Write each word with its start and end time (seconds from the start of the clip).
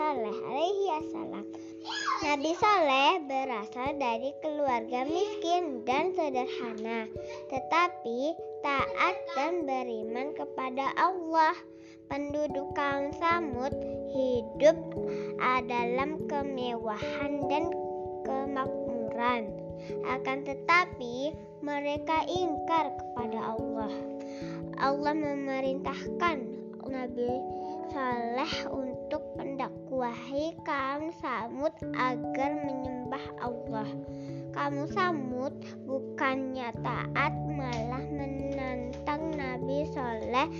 Saleh 0.00 0.32
alaihi 0.32 0.88
wasallam. 0.96 1.44
Nabi 2.24 2.56
Saleh 2.56 3.20
berasal 3.28 4.00
dari 4.00 4.32
keluarga 4.40 5.04
miskin 5.04 5.84
dan 5.84 6.16
sederhana, 6.16 7.04
tetapi 7.52 8.32
taat 8.64 9.16
dan 9.36 9.68
beriman 9.68 10.32
kepada 10.32 10.96
Allah. 10.96 11.52
Penduduk 12.08 12.72
kaum 12.72 13.12
Samud 13.20 13.76
hidup 14.16 14.80
dalam 15.68 16.24
kemewahan 16.32 17.44
dan 17.52 17.68
kemakmuran. 18.24 19.52
Akan 20.08 20.48
tetapi 20.48 21.36
mereka 21.60 22.24
ingkar 22.24 22.88
kepada 22.96 23.52
Allah. 23.52 23.92
Allah 24.80 25.12
memerintahkan 25.12 26.38
Nabi 26.88 27.30
Saleh 27.92 28.54
untuk 28.72 28.89
mendakwahi 30.10 30.58
kaum 30.66 31.14
Samud 31.22 31.74
agar 31.94 32.50
menyembah 32.66 33.26
Allah. 33.38 33.86
Kaum 34.50 34.90
Samud 34.90 35.54
bukannya 35.86 36.74
taat 36.82 37.34
malah 37.46 38.02
menantang 38.10 39.30
Nabi 39.38 39.86
Saleh 39.94 40.50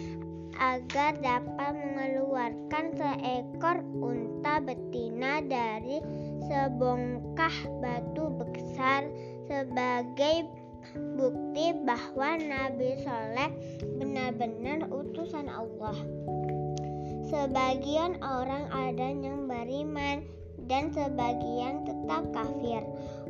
agar 0.54 1.18
dapat 1.18 1.72
mengeluarkan 1.74 2.94
seekor 2.94 3.82
unta 3.98 4.62
betina 4.62 5.42
dari 5.42 5.98
sebongkah 6.46 7.56
batu 7.82 8.30
besar 8.38 9.02
sebagai 9.50 10.46
bukti 11.18 11.74
bahwa 11.82 12.38
Nabi 12.38 13.02
Soleh 13.02 13.50
benar-benar 13.98 14.86
utusan 14.94 15.50
Allah. 15.50 15.98
Sebagian 17.30 18.18
orang 18.26 18.66
ada 18.74 19.06
yang 19.06 19.46
beriman 19.46 20.26
dan 20.66 20.90
sebagian 20.90 21.86
tetap 21.86 22.26
kafir. 22.34 22.82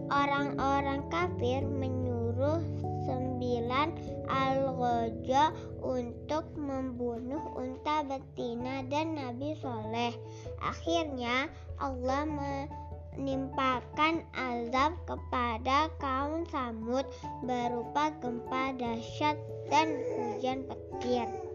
Orang-orang 0.08 1.04
kafir 1.12 1.60
menyuruh 1.68 2.64
sembilan 3.04 3.92
al-ghaja 4.24 5.52
untuk 5.84 6.48
membunuh 6.56 7.44
unta 7.60 8.00
betina 8.08 8.80
dan 8.88 9.20
Nabi 9.20 9.52
Soleh. 9.60 10.16
Akhirnya 10.64 11.52
Allah 11.76 12.24
menimpakan 12.24 14.24
azab 14.32 14.96
kepada 15.04 15.92
kaum 16.00 16.48
Samud 16.48 17.04
berupa 17.44 18.16
gempa 18.24 18.72
dahsyat 18.80 19.36
dan 19.68 19.92
hujan 20.16 20.64
petir. 20.64 21.49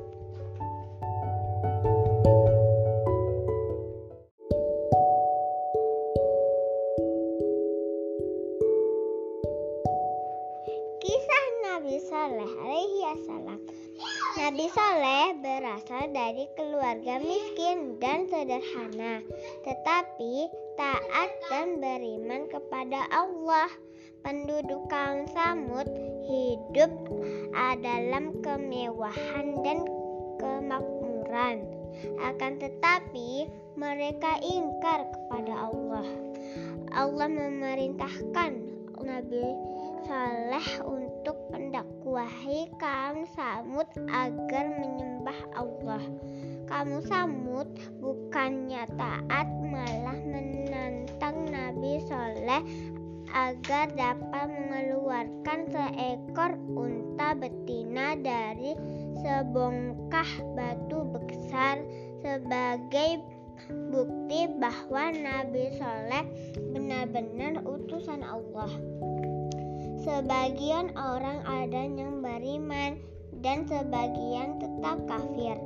Nabi 14.45 14.69
Saleh 14.69 15.41
berasal 15.41 16.13
dari 16.13 16.45
keluarga 16.53 17.17
miskin 17.17 17.97
dan 17.97 18.29
sederhana, 18.29 19.25
tetapi 19.65 20.53
taat 20.77 21.29
dan 21.49 21.81
beriman 21.81 22.45
kepada 22.53 23.09
Allah. 23.09 23.65
Penduduk 24.21 24.85
kaum 24.85 25.25
Samud 25.33 25.89
hidup 26.29 26.93
dalam 27.81 28.37
kemewahan 28.45 29.65
dan 29.65 29.81
kemakmuran. 30.37 31.65
Akan 32.21 32.61
tetapi 32.61 33.49
mereka 33.73 34.37
ingkar 34.45 35.09
kepada 35.09 35.73
Allah. 35.73 36.05
Allah 36.93 37.29
memerintahkan 37.33 38.61
Nabi 39.01 39.45
Saleh 40.05 40.69
untuk 40.85 41.04
mendakwahi 42.25 42.65
kaum 42.81 43.21
Samud 43.37 43.85
agar 44.09 44.65
menyembah 44.81 45.39
Allah. 45.53 46.01
Kaum 46.65 46.97
Samud 47.05 47.69
bukannya 48.01 48.89
taat 48.97 49.47
malah 49.61 50.17
menantang 50.25 51.45
Nabi 51.53 52.01
Saleh 52.09 52.65
agar 53.29 53.93
dapat 53.93 54.47
mengeluarkan 54.49 55.69
seekor 55.69 56.57
unta 56.73 57.37
betina 57.37 58.17
dari 58.17 58.73
sebongkah 59.21 60.29
batu 60.57 61.05
besar 61.13 61.77
sebagai 62.25 63.21
bukti 63.93 64.49
bahwa 64.57 65.13
Nabi 65.13 65.77
Saleh 65.77 66.25
benar-benar 66.73 67.61
utusan 67.69 68.25
Allah. 68.25 68.73
Sebagian 70.05 70.93
orang 70.93 71.41
ada 71.49 71.81
yang 71.81 72.21
beriman 72.21 73.01
dan 73.41 73.65
sebagian 73.65 74.61
tetap 74.61 75.01
kafir. 75.09 75.57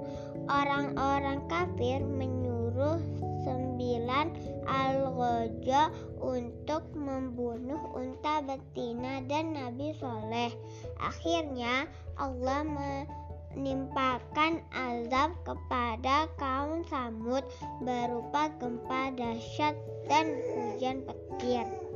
Orang-orang 0.48 1.44
kafir 1.52 2.00
menyuruh 2.00 3.04
sembilan 3.44 4.32
al-ghaja 4.64 5.92
untuk 6.24 6.88
membunuh 6.96 7.84
unta 8.00 8.40
betina 8.40 9.20
dan 9.28 9.60
Nabi 9.60 9.92
Soleh. 10.00 10.56
Akhirnya 11.04 11.92
Allah 12.16 12.64
menimpakan 12.64 14.64
azab 14.72 15.36
kepada 15.44 16.32
kaum 16.40 16.88
Samud 16.88 17.44
berupa 17.84 18.48
gempa 18.56 19.12
dahsyat 19.20 19.76
dan 20.08 20.32
hujan 20.56 21.04
petir. 21.04 21.89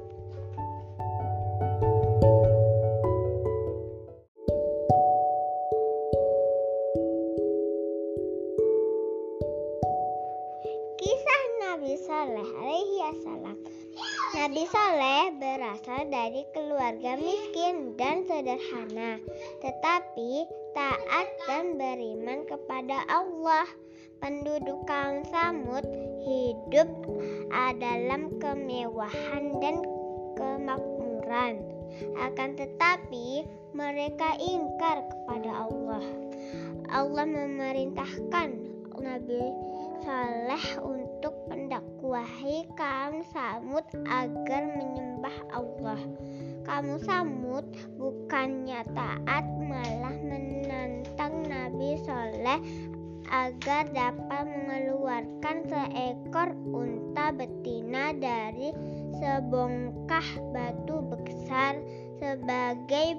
Alaihi 12.83 13.15
wasallam. 13.23 13.57
Nabi 14.33 14.63
Saleh 14.67 15.23
berasal 15.37 16.01
dari 16.09 16.43
keluarga 16.51 17.15
miskin 17.15 17.93
dan 17.95 18.25
sederhana, 18.27 19.21
tetapi 19.61 20.31
taat 20.75 21.27
dan 21.47 21.79
beriman 21.79 22.43
kepada 22.49 23.07
Allah. 23.07 23.69
Penduduk 24.23 24.87
kaum 24.87 25.19
Samud 25.27 25.83
hidup 26.23 26.87
dalam 27.75 28.31
kemewahan 28.39 29.59
dan 29.59 29.83
kemakmuran. 30.39 31.59
Akan 32.15 32.55
tetapi 32.55 33.43
mereka 33.75 34.31
ingkar 34.39 35.03
kepada 35.11 35.67
Allah. 35.67 36.03
Allah 36.87 37.27
memerintahkan 37.27 38.49
Nabi 39.03 39.43
Saleh 40.07 40.65
untuk 40.79 41.02
mendakwahi 42.13 42.69
kaum 42.77 43.25
Samud 43.33 43.81
agar 44.05 44.63
menyembah 44.77 45.33
Allah. 45.49 45.97
Kaum 46.61 47.01
Samud 47.01 47.65
bukannya 47.97 48.85
taat 48.93 49.45
malah 49.57 50.13
menantang 50.21 51.41
Nabi 51.49 51.97
Saleh 52.05 52.61
agar 53.33 53.89
dapat 53.89 54.45
mengeluarkan 54.45 55.65
seekor 55.65 56.53
unta 56.69 57.33
betina 57.33 58.13
dari 58.13 58.69
sebongkah 59.17 60.37
batu 60.53 61.01
besar 61.17 61.81
sebagai 62.21 63.17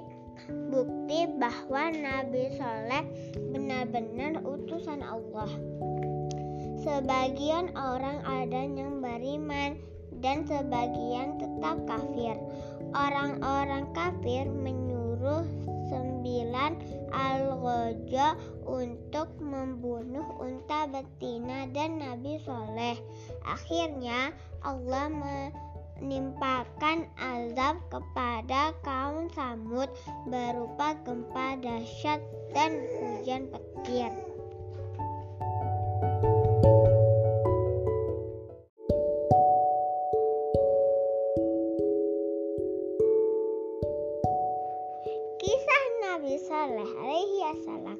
bukti 0.71 1.35
bahwa 1.35 1.91
Nabi 1.91 2.47
Saleh 2.55 3.03
benar-benar 3.51 4.39
utusan 4.39 5.03
Allah. 5.03 5.51
Sebagian 6.85 7.73
orang 7.73 8.21
ada 8.29 8.61
yang 8.61 9.01
beriman 9.01 9.73
dan 10.21 10.45
sebagian 10.45 11.41
tetap 11.41 11.81
kafir. 11.89 12.37
Orang-orang 12.93 13.89
kafir 13.97 14.45
menyuruh 14.45 15.49
sembilan 15.89 16.77
al-ghaja 17.09 18.37
untuk 18.69 19.33
membunuh 19.41 20.29
unta 20.37 20.85
betina 20.85 21.65
dan 21.73 21.97
Nabi 21.97 22.37
Soleh. 22.45 23.01
Akhirnya 23.49 24.29
Allah 24.61 25.09
menimpakan 25.09 27.09
azab 27.17 27.81
kepada 27.89 28.77
kaum 28.85 29.25
Samud 29.33 29.89
berupa 30.29 30.93
gempa 31.01 31.57
dahsyat 31.65 32.21
dan 32.53 32.77
hujan 33.01 33.49
petir. 33.49 34.34
Nabi 46.35 46.51
Saleh 46.51 46.91
alaihi 46.99 47.37
wasallam. 47.47 47.97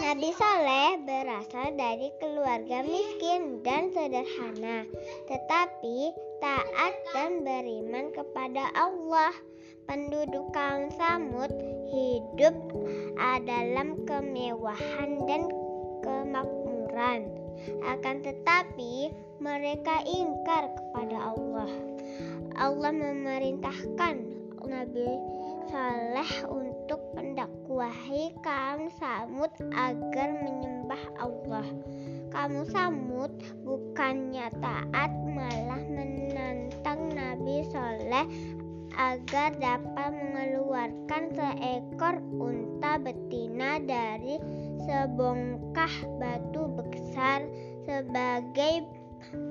Nabi 0.00 0.30
Soleh 0.32 0.90
berasal 1.04 1.76
dari 1.76 2.08
keluarga 2.16 2.80
miskin 2.88 3.60
dan 3.60 3.92
sederhana, 3.92 4.88
tetapi 5.28 6.08
taat 6.40 6.94
dan 7.12 7.44
beriman 7.44 8.16
kepada 8.16 8.72
Allah. 8.72 9.36
Penduduk 9.84 10.48
kaum 10.56 10.88
Samud 10.96 11.52
hidup 11.92 12.56
dalam 13.44 14.08
kemewahan 14.08 15.20
dan 15.28 15.52
kemakmuran. 16.00 17.28
Akan 17.84 18.24
tetapi 18.24 19.12
mereka 19.36 20.00
ingkar 20.08 20.64
kepada 20.80 21.36
Allah. 21.36 21.68
Allah 22.56 22.92
memerintahkan 22.96 24.16
Nabi 24.64 25.08
Saleh 25.68 26.32
untuk 26.48 27.00
mendakwahi 27.80 28.36
kaum 28.44 28.92
Samud 29.00 29.48
agar 29.72 30.28
menyembah 30.44 31.00
Allah. 31.16 31.64
Kaum 32.28 32.68
Samud 32.68 33.32
bukannya 33.64 34.52
taat 34.60 35.08
malah 35.24 35.80
menantang 35.88 37.08
Nabi 37.16 37.64
Saleh 37.72 38.28
agar 38.92 39.56
dapat 39.56 40.12
mengeluarkan 40.12 41.32
seekor 41.32 42.20
unta 42.36 43.00
betina 43.00 43.80
dari 43.80 44.36
sebongkah 44.84 46.04
batu 46.20 46.68
besar 46.76 47.48
sebagai 47.88 48.84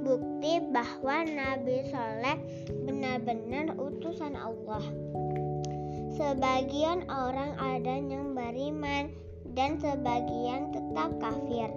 bukti 0.06 0.70
bahwa 0.70 1.26
Nabi 1.26 1.81
Saleh 1.90 2.38
benar-benar 2.86 3.74
utusan 3.74 4.38
Allah. 4.38 4.86
Sebagian 6.19 7.07
orang 7.07 7.56
ada 7.56 7.95
yang 7.95 8.36
beriman 8.36 9.07
dan 9.56 9.80
sebagian 9.80 10.68
tetap 10.75 11.16
kafir. 11.24 11.71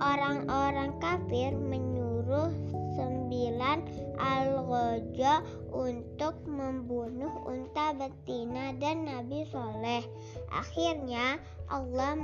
Orang-orang 0.00 0.96
kafir 0.96 1.52
menyuruh 1.52 2.48
sembilan 2.96 3.84
algojo 4.16 5.44
untuk 5.76 6.40
membunuh 6.48 7.44
unta 7.44 7.92
betina 7.92 8.72
dan 8.80 9.04
Nabi 9.04 9.44
Soleh. 9.52 10.08
Akhirnya 10.48 11.36
Allah 11.68 12.16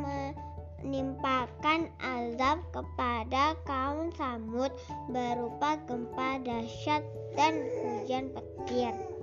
menimpakan 0.81 1.93
azab 2.01 2.65
kepada 2.73 3.61
kaum 3.69 4.09
Samud 4.17 4.73
berupa 5.13 5.77
gempa 5.85 6.41
dahsyat 6.41 7.05
dan 7.37 7.61
hujan 7.85 8.33
petir. 8.33 9.18